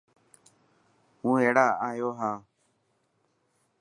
[1.21, 2.37] هون هينڙا آيو هان.